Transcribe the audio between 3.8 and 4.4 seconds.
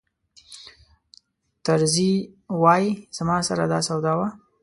سودا وه.